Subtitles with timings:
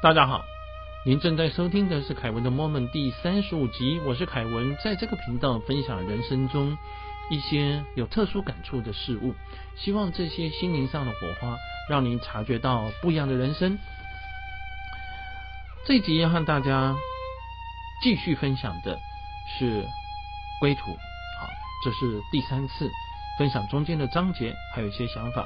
[0.00, 0.44] 大家好，
[1.04, 6.78] 您正在收听的是凯文的 Moment 第三十五集，我是凯文，在这个频道分享人生中
[7.30, 9.34] 一些有特殊感触的事物，
[9.76, 11.56] 希望这些心灵上的火花，
[11.90, 13.76] 让您察觉到不一样的人生。
[15.84, 16.96] 这一集要和大家
[18.00, 18.96] 继续分享的
[19.58, 19.84] 是
[20.60, 21.48] 归途，好，
[21.84, 22.88] 这是第三次
[23.36, 25.44] 分享中间的章节，还有一些想法。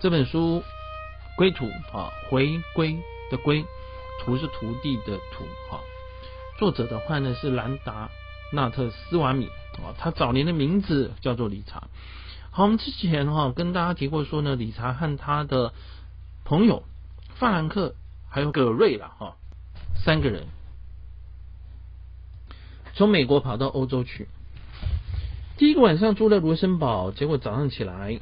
[0.00, 0.62] 这本书
[1.36, 2.98] 归途啊，回归。
[3.30, 3.64] 的归，
[4.20, 5.80] 徒是徒弟的徒，哈。
[6.58, 8.08] 作者的话呢是兰达
[8.52, 11.88] 纳特斯瓦米，啊，他早年的名字叫做理查。
[12.50, 15.72] 好，我们之前哈跟大家提过说呢，理查和他的
[16.44, 16.84] 朋友
[17.34, 17.94] 法兰克
[18.30, 19.36] 还有葛瑞了，哈，
[20.02, 20.46] 三个人
[22.94, 24.28] 从美国跑到欧洲去。
[25.58, 28.18] 第一个晚上住在罗森堡，结果早上起来，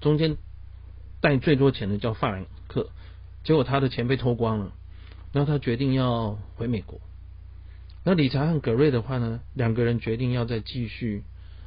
[0.00, 0.36] 中间
[1.20, 2.90] 带最多钱的叫法兰克。
[3.44, 4.72] 结果他的钱被偷光了，
[5.32, 7.00] 然后他决定要回美国。
[8.04, 11.22] 那理查和葛瑞的话呢，两个人决定要再继续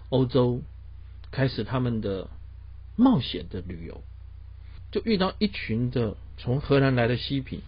[0.09, 0.61] 欧洲，
[1.31, 2.30] 开始他们的
[2.95, 4.03] 冒险的旅游。
[4.91, 7.61] 就遇到一群的从荷兰来的嬉皮，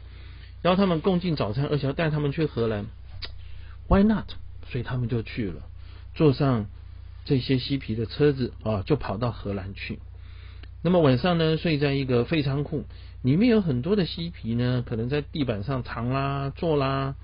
[0.61, 2.85] 然后他们共进早餐，而且要带他们去荷兰。
[3.89, 4.29] Why not？
[4.69, 5.61] 所以他们就去了，
[6.13, 6.67] 坐上
[7.25, 9.99] 这些嬉皮的车子啊，就跑到荷兰去。
[10.87, 12.85] 那么晚上呢，睡在一个废仓库。
[13.21, 17.15] 里面有很多的嬉皮呢，可能在地板上躺啦、坐啦，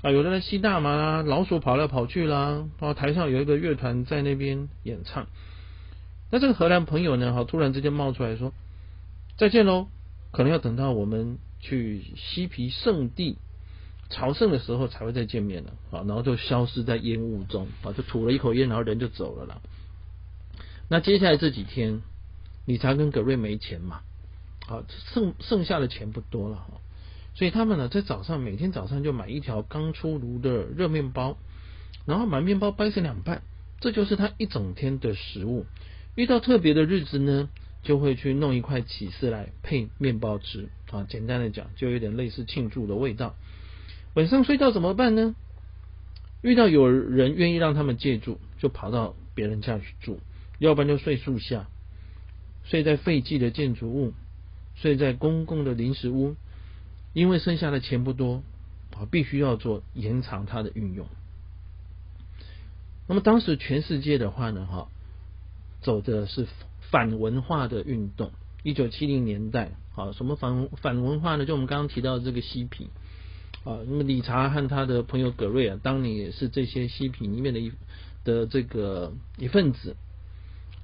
[0.00, 5.26] 啊，有的在吸大麻啦，老鼠跑来跑去啦，啊，台上有一个乐团在那边演唱。
[6.30, 8.54] 那这个荷兰朋友呢，哈，突然之间冒出来说
[9.36, 9.88] ：“再见喽，
[10.30, 13.36] 可能要等到我们去嬉皮圣地
[14.08, 19.60] 朝圣的时候才会再见面了。”啊，然后就消失在烟雾中，啊，就吐了一口烟，然后人就走了啦。
[20.88, 22.00] 那接下来这几天，
[22.64, 24.00] 理查跟葛瑞没钱嘛？
[24.68, 26.80] 啊，剩剩下的钱不多了哈，
[27.34, 31.36] 所以他们呢在早上每天早上就买一条刚出炉的热面包，
[32.06, 33.42] 然后把面包掰成两半，
[33.80, 35.66] 这就是他一整天的食物。
[36.14, 37.48] 遇到特别的日子呢，
[37.82, 41.04] 就会去弄一块起司来配面包吃啊。
[41.08, 43.34] 简单的讲，就有点类似庆祝的味道。
[44.14, 45.34] 晚上睡觉怎么办呢？
[46.42, 50.20] 遇到有人愿意让他们借住，就跑到别人家去住，
[50.58, 51.68] 要不然就睡树下，
[52.64, 54.12] 睡在废弃的建筑物。
[54.74, 56.34] 睡在公共的临时屋，
[57.12, 58.42] 因为剩下的钱不多
[58.96, 61.06] 啊，必须要做延长它的运用。
[63.06, 64.88] 那么当时全世界的话呢，哈，
[65.82, 66.46] 走的是
[66.90, 68.32] 反文化的运动。
[68.62, 71.44] 一九七零年代，啊，什么反反文化呢？
[71.44, 72.88] 就我们刚刚提到的这个嬉皮
[73.64, 77.72] 啊，那么理查和他的朋友葛瑞啊，当年也是这些嬉皮里面的一
[78.24, 79.96] 的这个一份子，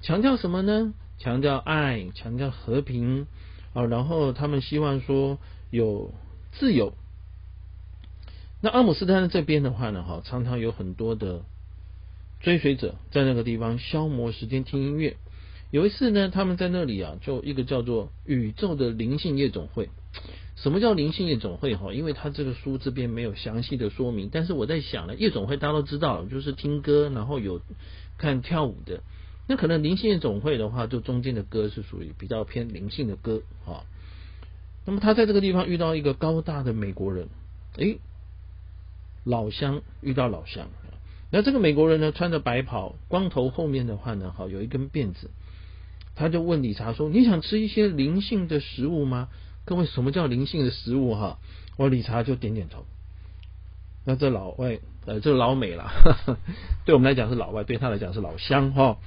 [0.01, 0.93] 强调什么呢？
[1.19, 3.27] 强调爱，强调和平。
[3.71, 5.37] 啊，然后他们希望说
[5.69, 6.11] 有
[6.53, 6.93] 自由。
[8.61, 11.43] 那阿姆斯特丹这边的话呢，哈，常常有很多的
[12.39, 15.17] 追随者在那个地方消磨时间听音乐。
[15.69, 19.89] 有一次呢，他们在那里啊，就一个叫做宇宙的灵性夜总会。
[20.55, 21.75] 什么叫灵性夜总会？
[21.75, 27.61] 哈，因为他这个书这边没有详细的说明，但是我在想呢，夜总会大家都知道，就是听歌，然后有
[28.17, 29.03] 看跳舞的。
[29.49, 33.81] 那可能灵性夜总会的话，就中间的歌是属于比较偏灵性的歌啊。
[34.85, 37.29] 那么他在这个地方遇到一个高大的美国人，
[37.77, 37.97] 诶，
[39.23, 40.67] 老乡遇到老乡。
[41.31, 45.31] 那这个美国人呢，穿着白袍，光头，后面的话呢，好有一根辫子。
[46.13, 49.29] 他就问理查说：“你想吃一些灵性的食物吗？”
[49.65, 51.15] 各位，什么叫灵性的食物？
[51.15, 51.39] 哈，
[51.75, 52.85] 我理查就点点头。
[54.05, 55.89] 那这老外，呃，这老美了，
[56.85, 58.97] 对我们来讲是老外，对他来讲是老乡哈。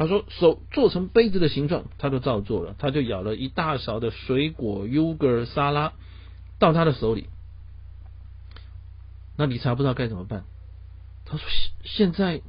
[0.00, 2.74] 他说：“手做成杯子的形状，他就照做了。
[2.78, 5.92] 他就舀了一大勺的水果优格沙拉
[6.58, 7.26] 到他的手里。
[9.36, 10.44] 那理查不知道该怎么办。
[11.26, 11.46] 他说：
[11.84, 12.40] 现现在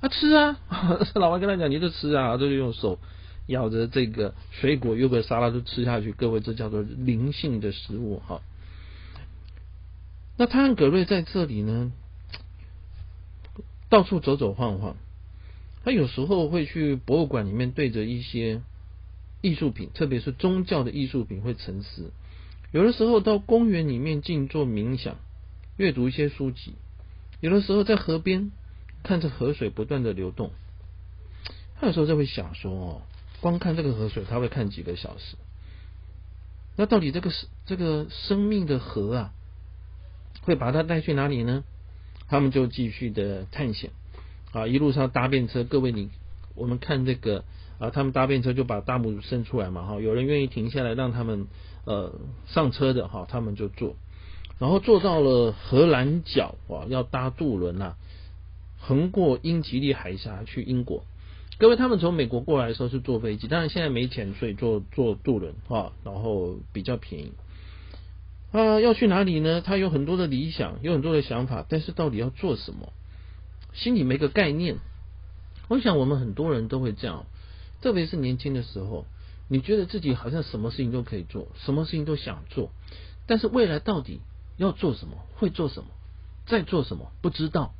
[0.00, 0.58] 他吃啊，
[1.14, 2.98] 老外跟他讲，你就吃啊，就用手
[3.46, 6.10] 咬着这个水果优格沙拉都吃下去。
[6.10, 8.40] 各位，这叫做灵性的食物哈。
[10.36, 11.92] 那他和格瑞在这里呢，
[13.88, 14.96] 到处走走晃晃。”
[15.88, 18.60] 他有时候会去博物馆里面对着一些
[19.40, 22.12] 艺术品，特别是宗教的艺术品会沉思。
[22.72, 25.16] 有的时候到公园里面静坐冥想，
[25.78, 26.74] 阅读一些书籍。
[27.40, 28.50] 有的时候在河边
[29.02, 30.50] 看着河水不断的流动。
[31.80, 33.02] 他有时候就会想说：哦，
[33.40, 35.36] 光看这个河水，他会看几个小时。
[36.76, 37.30] 那到底这个
[37.64, 39.32] 这个生命的河啊，
[40.42, 41.64] 会把他带去哪里呢？
[42.28, 43.90] 他们就继续的探险。
[44.52, 46.10] 啊，一路上搭便车，各位你，
[46.54, 47.44] 我们看这个
[47.78, 51.46] 啊，他们搭便车就把大拇指伸出来嘛，哈，有人愿意停下来让他们
[51.84, 52.12] 呃
[52.46, 53.96] 上车的哈，他们就坐。
[54.58, 57.96] 然后坐到了荷兰角啊，要搭渡轮啊，
[58.78, 61.04] 横过英吉利海峡去英国。
[61.58, 67.32] 各位，他们从美国过来的时候是坐飞机，当然现在没钱，所以坐坐渡轮啊，然后比较便宜。
[68.50, 69.60] 啊，要去哪里呢？
[69.60, 72.92] 他有很多的理想，有很多的想法，但是到底要做什么，
[73.72, 74.76] 心里没个概念。
[75.68, 77.26] 我想我们很多人都会这样，
[77.80, 79.06] 特别是年轻的时候，
[79.48, 82.70] 你觉得自己好像什么事情都可以做，什么事情都想做，
[83.26, 84.20] 但是未来到底
[84.56, 85.90] 要做什么，会做什么，
[86.46, 87.74] 在做什么，不知道。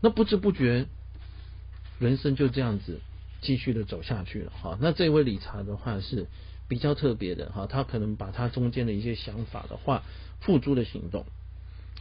[0.00, 0.86] 那不知不觉，
[1.98, 3.00] 人生就这样子
[3.40, 4.50] 继续的走下去了。
[4.50, 6.26] 哈，那这位理查的话是。
[6.68, 10.02] 比较特别的哈，他可能把他中间的一些想法的话
[10.40, 11.24] 付诸的行动。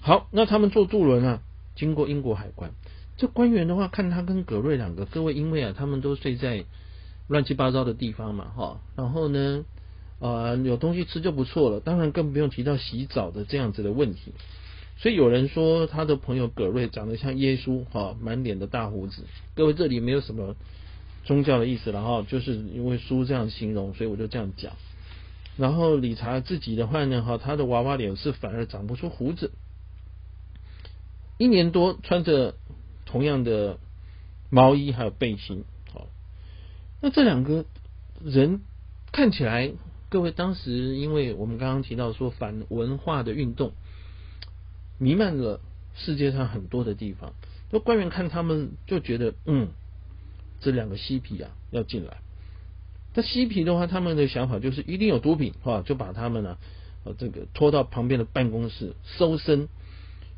[0.02, 1.42] 好，那他们坐渡轮啊，
[1.75, 2.72] 经过英国海关，
[3.18, 6.66] 这官员的话看他跟葛瑞两个，各位因为啊，他们都睡在
[7.27, 9.66] 乱七八糟的地方嘛哈，然后呢
[10.19, 14.33] 啊有东西吃就不错了，当然更不用提到洗澡的这样子的问题。
[14.98, 19.24] 所以有人说他的朋友葛瑞长得像耶稣哈，满脸的大胡子。
[19.54, 20.56] 各位这里没有什么。
[21.27, 24.74] 宗教的意思，然后就是因为书这样形容，所以我就这样讲。
[25.57, 29.50] 然后理查自己的话呢，哈，他的娃娃脸是反而长不出胡子。
[31.38, 32.56] 一年多穿着
[33.06, 33.78] 同样的
[34.50, 36.08] 毛衣还有背心，好，
[37.02, 37.66] 那这两个
[38.24, 38.62] 人
[39.12, 39.72] 看起来，
[40.10, 43.74] 各位当时因为我们刚刚提到说反文化的运动
[44.98, 45.60] 弥漫了
[45.96, 47.34] 世界上很多的地方，
[47.72, 49.70] 那官员看他们就觉得，嗯。
[50.62, 52.18] 这两个嬉皮啊要进来，
[53.14, 56.58] 那嬉皮的话，他们的想法就是一定有毒品，哈，就把他们呢，
[57.04, 59.68] 呃，这个拖到旁边的办公室搜身。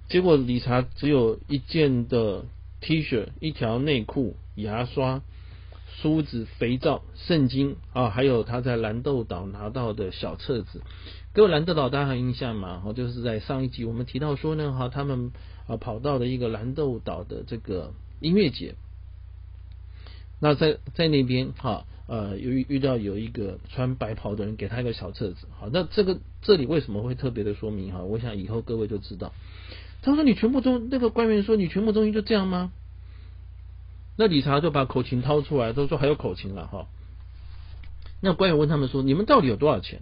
[0.10, 2.46] 结果理查只有一件的
[2.82, 5.22] T 恤、一条内裤、牙刷、
[6.02, 10.82] 梳子、肥皂、圣经啊，还有他在蓝豆岛拿到的小册子。
[11.34, 12.80] 各位蓝豆岛大家还印象吗？
[12.80, 15.32] 哈，就是在上一集我们提到说呢，哈，他们
[15.68, 18.76] 啊跑到了一个蓝豆岛的这个音乐节。
[20.40, 29.34] 那在在那边哈呃由于遇到有一个穿白袍的人给他一个小册子好那这个这里为什么会特别的说明哈我想以后各位就知道
[30.08, 32.72] 他说你全部都那个官员说你全部东西就这样吗？
[34.16, 36.88] 那理查就把口琴掏出来都说还有口琴了哈
[38.22, 40.02] 那官员问他们说你们到底有多少钱？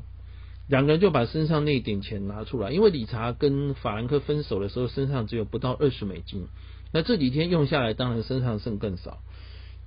[0.67, 6.47] 两个人就把身上那一点钱拿出来，因为理查跟法兰克分手的时候身上只有不到二十美金，
[6.91, 9.19] 那这几天用下来当然身上剩更少。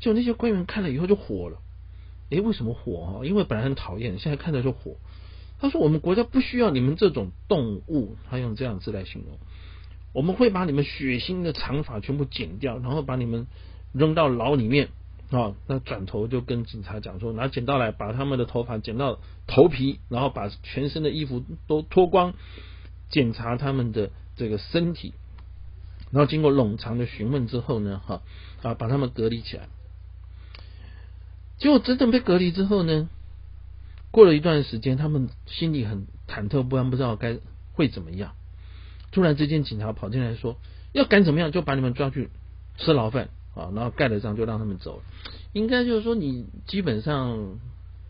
[0.01, 1.59] 就那些官员看了以后就火了，
[2.31, 3.25] 诶，为什么火啊？
[3.25, 4.97] 因为本来很讨厌，现在看着就火。
[5.61, 9.39] 他说：“我们国家不需要你们这种动物。”他用这样字来形容。
[10.13, 13.47] 我们会把你们血腥的长发全部剪掉，然后把你们
[13.93, 14.89] 扔到牢里面
[15.31, 15.55] 啊。
[15.67, 22.35] 那转头就跟警察讲说：“拿剪刀来，把他们的头发剪到头皮，然后把全身的衣服都脱光，
[23.11, 25.13] 检查他们的这个身体，
[26.11, 28.23] 然后经过冗长的询问之后呢，哈
[28.63, 29.69] 啊，把他们隔离起来。”
[31.59, 33.09] 结果真正被隔离之后呢，
[34.11, 37.39] 过了一段时间，他们心里很忐忑不安，不知道该
[37.75, 38.33] 会怎么样。
[39.13, 40.57] 突然之间，警察跑进来说
[40.93, 42.29] ：“要敢怎么样，就把你们抓去
[42.77, 45.03] 吃牢饭啊！”然后盖了章，就让他们走了。
[45.53, 47.59] 应该就是说，你基本上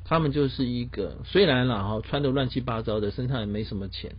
[0.05, 4.13] 他们就是一个虽然啦哈，穿的乱七八糟的，身上也没什么钱。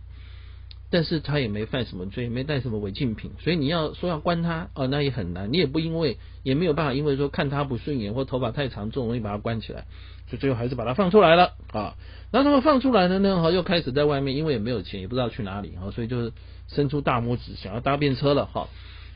[0.92, 5.52] 但是他也没犯什么罪，没带什么违禁品，所以你要说要关他，哦，那也很难。
[5.52, 9.86] 你也不因为，也没有办法，因为说看他不顺眼或头发太长，就容易把他关起来，
[10.30, 11.96] 就最后还是把它放出来了啊。
[12.30, 16.32] 然后他们放出来了呢，哈，又开始在外面，因为也没有钱，也不知道去哪里，哈，所以就是
[16.68, 18.68] 伸出大拇指想要搭便车了，哈。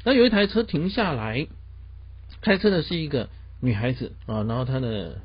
[0.05, 1.47] 那有一台车停下来，
[2.41, 3.29] 开车的是一个
[3.61, 5.21] 女孩子啊，然后她的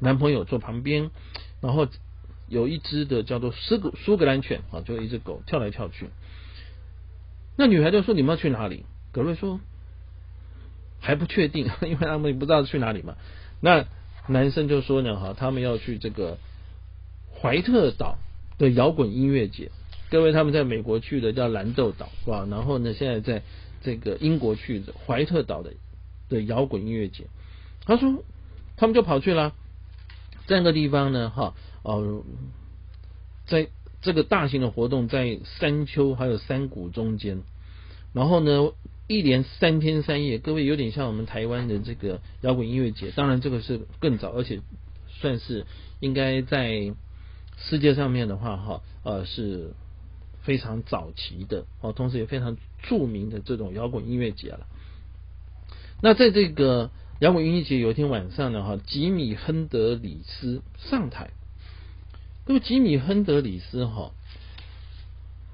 [0.00, 1.10] 男朋友坐旁边，
[1.60, 1.86] 然后。
[2.48, 6.10] 有一只的叫做苏格苏格兰犬啊，就一只狗跳来跳去。
[7.56, 9.58] 那女孩就说：“你们要去哪里？”格瑞说
[11.02, 13.16] ：“还不确定， 因为他们也不知道去哪里嘛。”
[13.60, 13.86] 那
[14.28, 16.38] 男生就说呢：“哈，他们要去这个
[17.40, 18.18] 怀特岛
[18.58, 19.70] 的摇滚音乐节。
[20.10, 22.46] 各位，他们在美国去的叫蓝豆岛是吧？
[22.50, 23.42] 然后呢，现在在
[23.82, 25.74] 这个英国去的怀特岛的
[26.28, 27.24] 的摇滚音乐节。
[27.84, 28.22] 他说，
[28.76, 29.54] 他们就跑去了
[30.46, 32.24] 这样个地方呢，哈。”哦，
[33.46, 33.68] 在
[34.02, 37.42] 这个大型的活动在山丘还有山谷中间，
[38.12, 38.72] 然后呢，
[39.08, 44.60] 一连三天三夜，各位有点像我们台湾的这个摇滚音乐节，当然这个是更早，而且
[45.08, 45.64] 算是
[46.00, 46.92] 应该在
[47.56, 49.74] 世界上面的话，哈，呃，是
[50.42, 54.66] 非常早期的哦，同时也非常著名的这种摇滚音乐节了。
[56.02, 61.30] 那在这个摇滚音乐节有一天晚上呢，哈，吉米亨德里斯上台。
[62.44, 64.12] 那么吉米亨德里斯哈，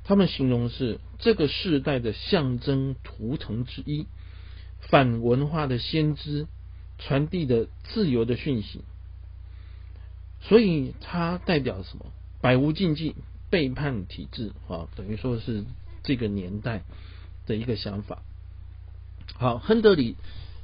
[0.05, 4.07] 他们形容是这个世代的象征图腾之一，
[4.81, 6.47] 反文化的先知，
[6.99, 8.83] 传递的自由的讯息。
[10.41, 12.07] 所以它代表什么？
[12.41, 13.15] 百无禁忌，
[13.49, 15.65] 背叛体制啊，等于说是
[16.03, 16.83] 这个年代
[17.47, 18.23] 的一个想法。
[19.35, 20.17] 好，亨德里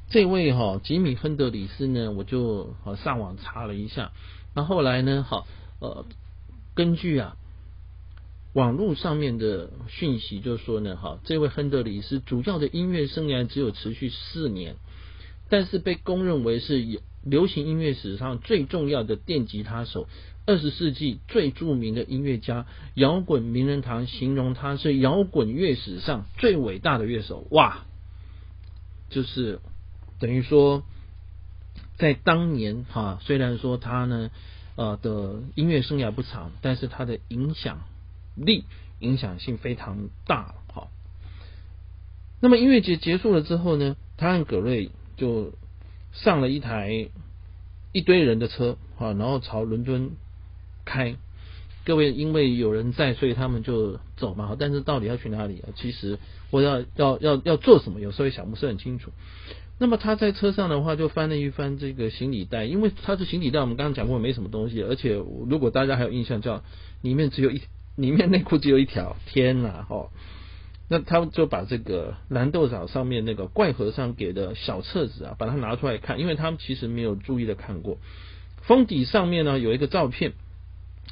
[0.08, 4.10] 这位哈吉米亨德里斯呢，我就上网查了一下，
[4.52, 5.46] 那后来呢，好
[5.78, 6.04] 呃，
[6.74, 7.36] 根据啊
[8.58, 14.74] 网络上面的讯息，就说呢，哈，这位亨德里斯主要的音乐生涯只有持续四年，
[15.48, 17.00] 但是被公认为是。
[17.24, 20.08] 流行音乐史上最重要的电吉他手，
[20.46, 27.46] 二十世纪最著名的音乐家，摇滚名人堂形容他是摇滚乐史上最伟大的乐手。
[27.50, 27.84] 哇，
[29.10, 29.58] 就是
[30.20, 30.84] 等于说，
[31.98, 34.30] 在当年哈，虽然说他呢
[34.76, 37.80] 呃的音乐生涯不长，但是他的影响
[38.44, 38.64] 力、
[39.00, 40.54] 影响性非常大。
[40.72, 40.88] 哈，
[42.40, 45.52] 那么音乐节结束了之后呢，他和葛瑞就。
[46.10, 47.10] 上了一台
[47.92, 50.12] 一堆人的车啊，然后朝伦敦
[50.86, 51.16] 开。
[51.84, 54.56] 各位因为有人在，所以他们就走嘛。
[54.58, 55.68] 但是到底要去哪里啊？
[55.76, 56.18] 其实
[56.50, 59.12] 或要要要要做什么，有时候也想不是很清楚。
[59.78, 66.64] 那么他在车上的话，就翻了一翻这个行李袋，因为他是行李袋，我们刚刚讲过没什么东西，而且如果大家还有印象，叫
[67.02, 67.60] 里面只有一
[67.98, 70.08] 里面内裤只有一条，天哪，哈。
[70.90, 77.98] 那他就把这个蓝豆枣上面那个怪和尚给的小册子啊，把它拿出来看，因为他们其实没有注意的看过。
[78.62, 80.32] 封底上面呢有一个照片，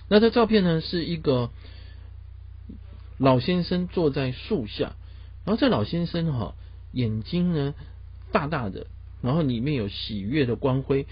[0.09, 1.51] 那这照片呢是一个
[3.19, 4.95] 老先生坐在树下，
[5.45, 6.55] 然后这老先生哈
[6.93, 7.75] 眼睛呢
[8.33, 8.87] 大大的，
[9.21, 11.07] 然后里面有喜悦的光辉，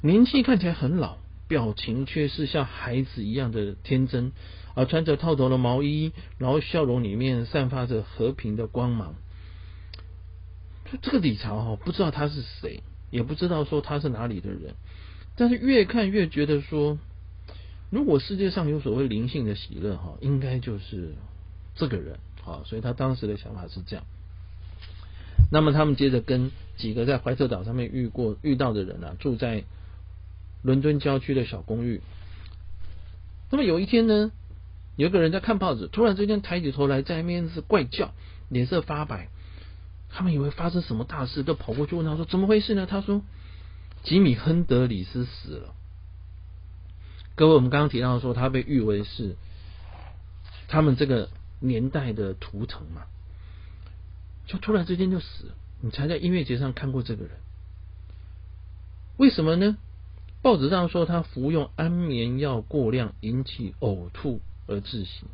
[0.00, 1.16] 年纪看起来很老，
[1.48, 4.32] 表情却是像孩子一样的天真。
[4.74, 9.14] 而，穿着套头的毛衣，然后笑容里面散发着和平的光芒。
[11.00, 14.74] 这个李朝哈，不知道他是谁，也不知道说他是哪里的人，
[15.34, 16.98] 但是越看越觉得说，
[17.88, 21.14] 如果世界上有所谓灵性的喜乐哈，应该就是
[21.74, 22.60] 这个人啊。
[22.66, 24.04] 所以他当时的想法是这样。
[25.50, 29.64] 那么他们接着跟几个在怀特岛上面遇过遇到的人啊，住在
[30.66, 32.00] 伦敦郊区的小公寓。
[33.50, 34.32] 那么有一天呢？
[34.96, 38.12] 有个人在看报纸，突然之间抬起头来，在那边是怪叫，
[38.48, 39.28] 脸色发白。
[40.08, 43.22] 他们以为发生什么大事，都跑过去问他说：“怎么回事呢？”他说
[44.02, 45.74] ：“吉米亨德里斯死了。”
[47.36, 49.36] 各位，我们刚刚提到说他被誉为是
[50.66, 51.28] 他们这个
[51.60, 53.02] 年代的图腾嘛，
[54.46, 55.54] 就突然之间就死了。
[55.82, 57.32] 你才在音乐节上看过这个人，
[59.18, 59.76] 为什么呢？
[60.46, 64.40] 报纸上说他服用安眠药过量，引起呕吐。
[64.68, 65.26] 而窒息。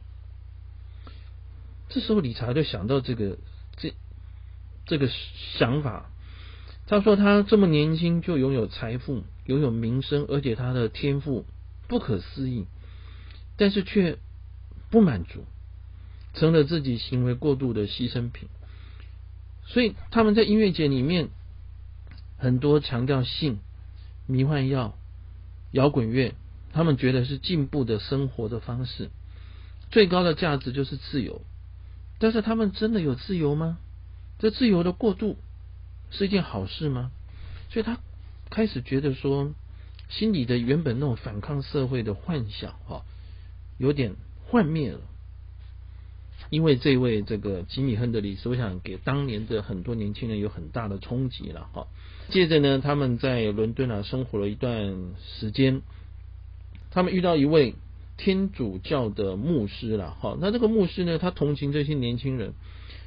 [1.89, 3.39] 这时候理查就想到这个
[3.77, 3.95] 这
[4.85, 5.09] 这个
[5.59, 6.11] 想法。
[6.87, 11.47] 他说他这么年轻就拥有财富，拥有名声，而且他的天赋
[11.89, 12.67] 不可思议，
[13.57, 14.19] 但是却
[14.91, 15.45] 不满足，
[16.35, 18.49] 成了自己行为过度的牺牲品。
[19.65, 21.29] 所以他们在音乐节里面
[22.37, 23.61] 很多强调性、
[24.27, 24.95] 迷幻药、
[25.73, 26.35] 摇滚乐，
[26.73, 29.11] 他们觉得是进步的生活的方式。
[29.91, 31.43] 最高的价值就是自由，
[32.19, 33.79] 但是他们真的有自由吗？
[34.39, 35.37] 这自由的过度
[36.11, 37.11] 是一件好事吗？
[37.71, 37.99] 所以他
[38.49, 39.53] 开始觉得说，
[40.09, 43.05] 心里的原本那种反抗社会的幻想，哈，
[43.79, 44.15] 有点
[44.47, 45.01] 幻灭了。
[46.53, 51.87] 因为这位这个吉米亨德里斯，我想给当年的很多年轻人有很大的冲击了，哈。
[52.29, 54.95] 接着呢，他们在伦敦啊生活了一段
[55.41, 55.81] 时间，
[56.91, 57.75] 他们遇到一位。
[58.19, 62.53] 天主教的牧师了，哈，那这个牧师呢，他同情这些年轻人，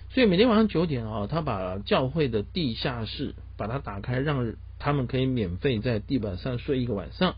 [0.10, 7.36] 所以每天晚上九点啊，他把教会的地下室把它打开，让他们可以免费在地板上睡一个晚上，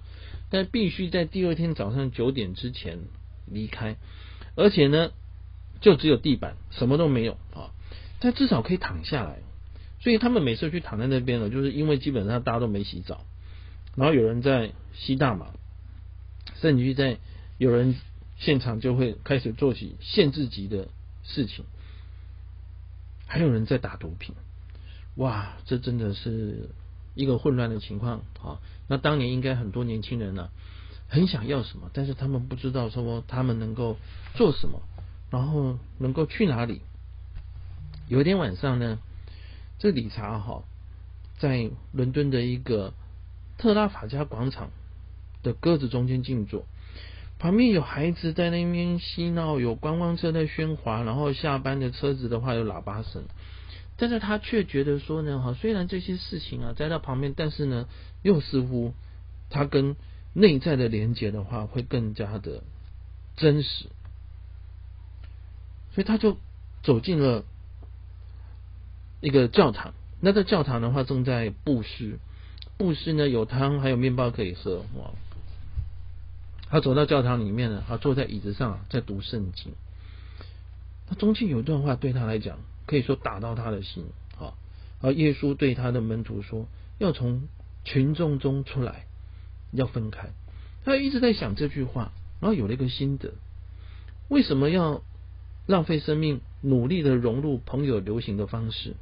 [0.49, 2.99] 但必须在第二天早上九点之前
[3.45, 3.97] 离开，
[4.55, 5.11] 而且呢，
[5.81, 7.71] 就只有地板，什么都没有啊，
[8.19, 9.39] 但至少可以躺下来，
[9.99, 13.25] 所以他们每次去躺在那边呢，就是因为基本上大家都没洗澡，
[13.95, 15.47] 然后有人在吸大麻，
[16.61, 17.17] 甚至于在。
[17.59, 17.95] 有人
[18.37, 20.89] 现场就会开始做起限制级的
[21.23, 21.65] 事情，
[23.25, 24.35] 还有人在打毒品，
[25.15, 26.69] 哇，这真的是
[27.15, 28.61] 一个混乱的情况啊！
[28.87, 30.51] 那当年应该很多年轻人呢，
[31.07, 33.97] 很想要什么，但是他们不知道说他们能够
[34.35, 34.83] 做什么，
[35.29, 36.81] 然后能够去哪里。
[38.07, 38.99] 有一天晚上呢，
[39.79, 40.63] 这理查哈
[41.37, 42.93] 在伦敦的一个
[43.57, 44.69] 特拉法加广场
[45.43, 46.65] 的鸽子中间静坐。
[47.39, 53.25] 旁边有孩子在那边嬉闹，有观光车在喧哗，然后下班的车子的话有喇叭声，
[53.95, 57.87] 但是他却觉得说呢，哈，虽然这些事情啊在他旁边，但是呢，
[58.23, 58.93] 又似乎
[59.51, 59.95] 他跟
[60.33, 62.63] 内在的连接的话会更加的
[63.35, 63.85] 真实，
[65.97, 66.37] 所以他就
[66.83, 67.43] 走进了
[69.19, 69.95] 一个教堂。
[70.21, 72.19] 那在教堂的话正在布施，
[72.77, 75.09] 布施呢有汤还有面包可以喝哇。
[76.69, 79.73] 他走到教堂里面呢，他坐在椅子上在读圣经。
[81.07, 84.05] 他中间有一段话对他来讲，可以说打到他的心
[84.39, 84.53] 啊。
[85.01, 86.67] 而耶稣对他的门徒说
[86.99, 87.47] ：“要从
[87.83, 89.07] 群众中出来，
[89.71, 90.29] 要分开。”
[90.85, 93.33] 他一直在想这句话，然后有了一个心得：
[94.27, 95.01] 为什么要
[95.67, 98.95] 浪费生命，努力的融入朋友流行的方式，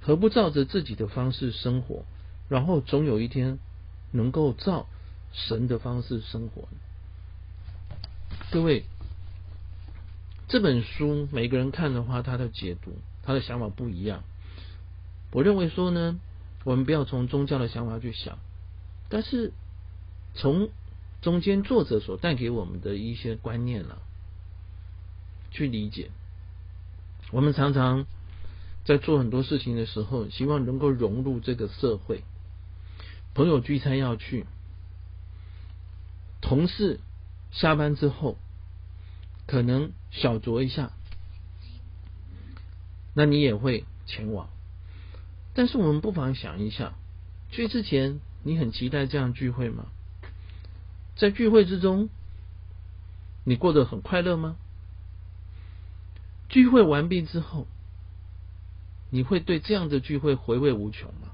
[0.00, 2.04] 何不照着自己的方式生活？
[2.48, 3.58] 然后总有一天
[4.12, 4.86] 能够照。
[5.30, 6.66] 神的方式生活，
[8.50, 8.84] 各位，
[10.48, 12.92] 这本书每个人看的话，他的解读、
[13.22, 14.24] 他的想法不一样。
[15.30, 16.18] 我认为说呢，
[16.64, 18.38] 我们不要从宗教的想法去想，
[19.10, 19.52] 但是
[20.32, 20.70] 从
[21.20, 24.00] 中间作者所带给我们的一些观念了，
[25.50, 26.10] 去理解。
[27.30, 28.06] 我们常常
[28.84, 32.24] 在做很多事情的时候，希望能够融入这个社会，
[33.34, 34.46] 朋友聚餐要去。
[36.40, 37.00] 同事
[37.50, 38.38] 下班之后，
[39.46, 40.92] 可能小酌一下，
[43.14, 44.48] 那你也会前往。
[45.54, 46.94] 但是我们不妨想一下，
[47.50, 49.86] 去之前你很期待这样聚会吗？
[51.16, 52.08] 在聚会之中，
[53.44, 54.56] 你过得很快乐吗？
[56.48, 57.66] 聚会完毕之后，
[59.10, 61.32] 你会对这样的聚会回味无穷吗？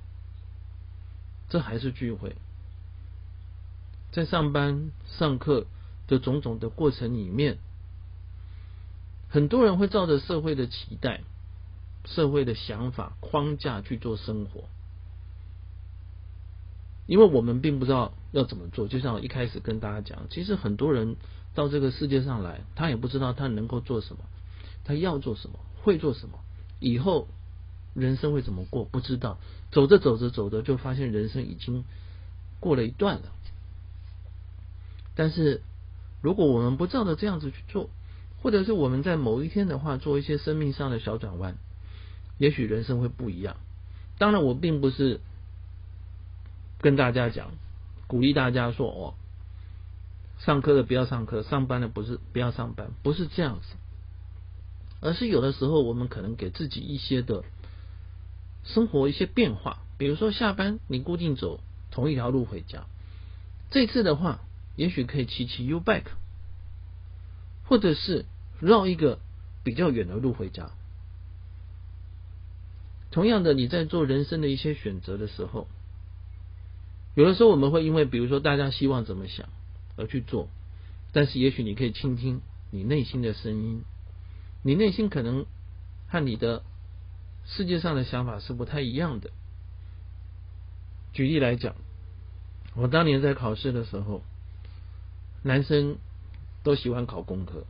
[1.48, 2.36] 这还是聚会。
[4.10, 5.66] 在上班、上课
[6.06, 7.58] 的种种的过程里面，
[9.28, 11.22] 很多人会照着社会的期待、
[12.04, 14.64] 社会的想法框架去做生活，
[17.06, 18.88] 因为我们并不知道要怎么做。
[18.88, 21.16] 就像我一开始跟大家讲，其实很多人
[21.54, 24.24] 到这个世界上来，他也不知道他能够做什么，
[24.84, 26.38] 他要做什么，会做什么，
[26.78, 27.28] 以后
[27.94, 29.38] 人生会怎么过，不知道。
[29.70, 31.84] 走着走着走着，就发现人生已经
[32.60, 33.32] 过了一段了。
[35.16, 35.62] 但是，
[36.22, 37.90] 如果我们不照着这样子去做，
[38.40, 41.56] 或者是我们在某一天的话做一些生命上的小转弯，
[42.38, 43.56] 也许人生会不一样。
[44.18, 45.20] 当然，我并不是
[46.80, 47.52] 跟大家讲，
[48.06, 49.14] 鼓励大家说哦，
[50.38, 53.74] 上课的不要上课，上班的不是不要上班，不是这样子，
[55.00, 57.44] 而是有的时候我们可能给自己一些的
[58.64, 62.86] 生活一些变化，比如说下班你固定走同一条路回家，
[63.70, 64.40] 这次的话。
[64.76, 66.10] 也许可以骑骑 U bike，
[67.68, 68.24] 或者是
[68.58, 69.20] 绕一个
[69.62, 70.72] 比较远的路回家。
[73.12, 75.68] 同样的，你在做人生的一些选择的时候，
[77.14, 79.48] 有的时候我们会因为，比如说大家希望怎么想
[79.94, 80.48] 而去做，
[81.12, 82.40] 但是也许你可以倾听
[82.72, 83.84] 你内心的声音，
[84.64, 85.46] 你内心可能
[86.08, 86.64] 和你的
[87.44, 89.30] 世界上的想法是不太一样的。
[91.12, 91.76] 举例来讲，
[92.74, 94.22] 我当年在考试的时候。
[95.46, 95.98] 男生
[96.62, 97.66] 都喜欢考工科，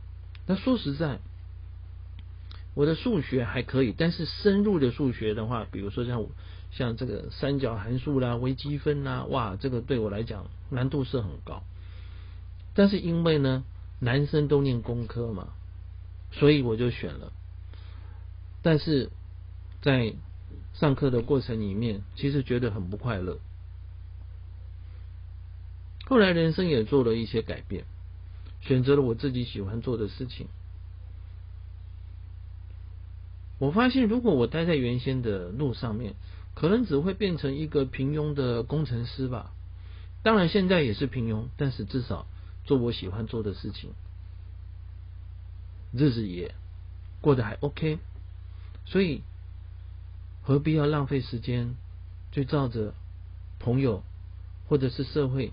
[0.47, 1.19] 那说实在，
[2.73, 6.25] 我的数学还可以，但是深入的数学的话，比如说像
[6.71, 11.63] 像这个三角函数啦、微积分啦，哇，这个对我来讲难度是很高。
[12.73, 13.65] 但是因为呢，
[13.99, 15.49] 男生都念工科嘛，
[16.37, 17.33] 所以我就选了。
[18.61, 19.09] 但是
[19.81, 20.13] 在
[20.73, 23.39] 上课的过程里面，其实觉得很不快乐。
[26.05, 27.85] 后来人生也做了一些改变，
[28.61, 30.47] 选择了我自己喜欢做的事情。
[33.57, 36.13] 我发现，如果我待在原先的路上面，
[36.53, 39.53] 可能只会变成一个平庸的工程师吧。
[40.23, 42.27] 当然，现在也是平庸，但是至少
[42.65, 43.91] 做我喜欢做的事情，
[45.95, 46.53] 日子也
[47.21, 47.99] 过得还 OK。
[48.85, 49.23] 所以，
[50.43, 51.75] 何必要浪费时间，
[52.31, 52.93] 去照着
[53.59, 54.03] 朋友
[54.67, 55.51] 或者是社会？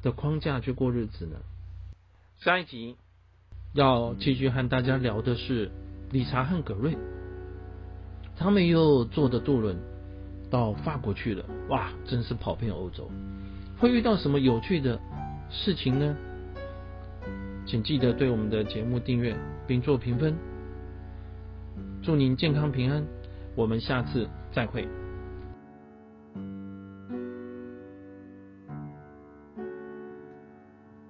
[0.00, 1.36] 的框架去过日子呢？
[2.38, 2.94] 下一集
[3.72, 5.72] 要继续和大家聊的是
[6.12, 6.96] 理查和葛瑞，
[8.36, 9.76] 他们又坐着渡轮
[10.48, 11.44] 到法国去了。
[11.68, 13.10] 哇，真是跑遍欧洲，
[13.80, 15.00] 会遇到什么有趣的
[15.50, 16.16] 事情呢？
[17.68, 20.34] 请记得对我们的节目订阅并做评分。
[22.02, 23.04] 祝您健康平安，
[23.54, 24.88] 我们下次再会。